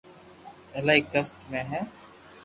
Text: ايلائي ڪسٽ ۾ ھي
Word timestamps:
ايلائي 0.75 1.01
ڪسٽ 1.13 1.37
۾ 1.51 1.61
ھي 1.71 1.81